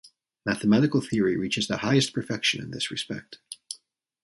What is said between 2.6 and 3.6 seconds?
this respect.